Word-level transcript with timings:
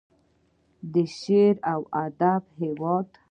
د 0.93 0.95
شعر 1.19 1.55
او 1.71 1.81
ادب 2.05 2.43
هیواد. 2.59 3.07